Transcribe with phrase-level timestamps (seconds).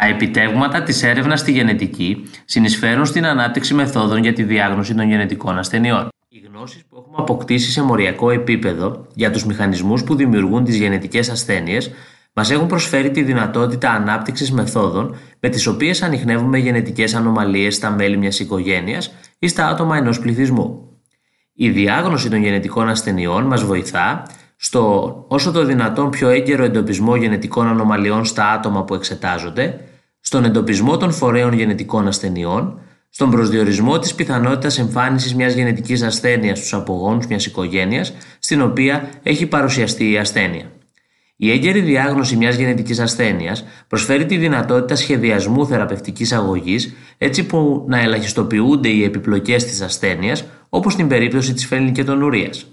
[0.00, 5.58] Τα επιτεύγματα της έρευνας στη γενετική συνεισφέρουν στην ανάπτυξη μεθόδων για τη διάγνωση των γενετικών
[5.58, 6.08] ασθενειών.
[6.28, 11.30] Οι γνώσεις που έχουμε αποκτήσει σε μοριακό επίπεδο για τους μηχανισμούς που δημιουργούν τις γενετικές
[11.30, 11.90] ασθένειες
[12.32, 18.16] μας έχουν προσφέρει τη δυνατότητα ανάπτυξης μεθόδων με τις οποίες ανοιχνεύουμε γενετικές ανομαλίες στα μέλη
[18.16, 20.98] μιας οικογένειας ή στα άτομα ενός πληθυσμού.
[21.52, 24.22] Η διάγνωση των γενετικών ασθενειών μας βοηθά
[24.56, 29.80] στο όσο το δυνατόν πιο έγκαιρο εντοπισμό γενετικών ανομαλιών στα άτομα που εξετάζονται,
[30.28, 36.74] στον εντοπισμό των φορέων γενετικών ασθενειών, στον προσδιορισμό της πιθανότητας εμφάνισης μιας γενετικής ασθένειας στους
[36.74, 40.72] απογόνους μιας οικογένειας στην οποία έχει παρουσιαστεί η ασθένεια.
[41.36, 48.00] Η έγκαιρη διάγνωση μιας γενετικής ασθένειας προσφέρει τη δυνατότητα σχεδιασμού θεραπευτικής αγωγής έτσι που να
[48.00, 52.66] ελαχιστοποιούνται οι επιπλοκές της ασθένειας όπως στην περίπτωση της φαινλικετονουρίας.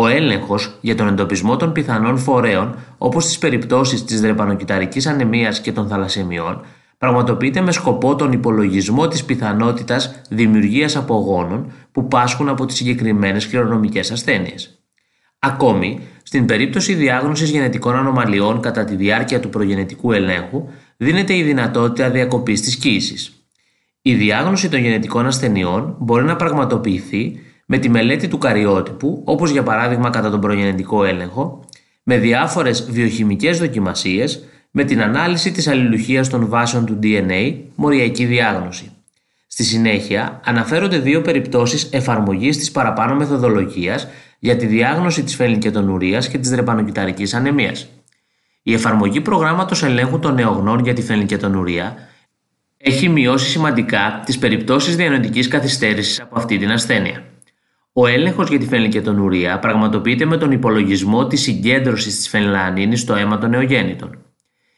[0.00, 5.72] Ο έλεγχος για τον εντοπισμό των πιθανών φορέων, όπως στι περιπτώσεις της δρεπανοκυταρική ανεμίας και
[5.72, 6.60] των θαλασσεμιών,
[6.98, 14.10] πραγματοποιείται με σκοπό τον υπολογισμό της πιθανότητας δημιουργίας απογόνων που πάσχουν από τις συγκεκριμένες κληρονομικές
[14.10, 14.78] ασθένειες.
[15.38, 22.10] Ακόμη, στην περίπτωση διάγνωσης γενετικών ανομαλιών κατά τη διάρκεια του προγενετικού ελέγχου, δίνεται η δυνατότητα
[22.10, 23.44] διακοπής της κοίησης.
[24.02, 27.40] Η διάγνωση των γενετικών ασθενειών μπορεί να πραγματοποιηθεί
[27.72, 31.64] με τη μελέτη του καριότυπου, όπως για παράδειγμα κατά τον προγενετικό έλεγχο,
[32.02, 38.90] με διάφορες βιοχημικές δοκιμασίες, με την ανάλυση της αλληλουχίας των βάσεων του DNA, μοριακή διάγνωση.
[39.46, 46.38] Στη συνέχεια, αναφέρονται δύο περιπτώσεις εφαρμογής της παραπάνω μεθοδολογίας για τη διάγνωση της φαινλικετονουρίας και
[46.38, 47.88] της δρεπανοκυταρικής ανεμίας.
[48.62, 51.96] Η εφαρμογή προγράμματος ελέγχου των νεογνών για τη φαινλικετονουρία
[52.76, 57.29] έχει μειώσει σημαντικά τις περιπτώσεις διανοητικής καθυστέρησης από αυτή την ασθένεια.
[57.92, 63.38] Ο έλεγχος για τη φενλικετονουρία πραγματοποιείται με τον υπολογισμό της συγκέντρωσης της φενλανίνη στο αίμα
[63.38, 64.18] των νεογέννητων.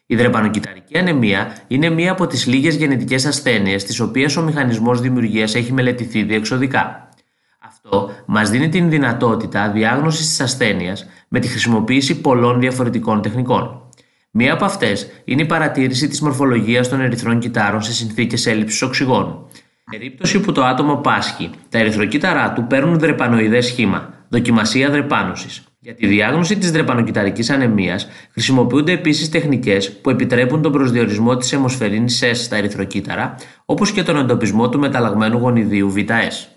[0.06, 5.54] Η δρεπανοκυταρική ανεμία είναι μία από τις λίγες γενετικές ασθένειες τις οποίες ο μηχανισμός δημιουργίας
[5.54, 7.08] έχει μελετηθεί διεξοδικά.
[7.60, 13.82] Αυτό μας δίνει την δυνατότητα διάγνωσης της ασθένειας με τη χρησιμοποίηση πολλών διαφορετικών τεχνικών.
[14.30, 19.46] Μία από αυτές είναι η παρατήρηση της μορφολογίας των ερυθρών κυτάρων σε συνθήκες έλλειψης οξυγόνου
[19.98, 25.62] περίπτωση που το άτομο πάσχει, τα ερυθροκύτταρά του παίρνουν δρεπανοειδές σχήμα, δοκιμασία δρεπάνωσης.
[25.80, 32.22] Για τη διάγνωση της δρεπανοκυταρικής ανεμίας χρησιμοποιούνται επίσης τεχνικές που επιτρέπουν τον προσδιορισμό της αιμοσφαιρίνης
[32.24, 36.51] S στα ερυθροκύτταρα, όπως και τον εντοπισμό του μεταλλαγμένου γονιδίου VS.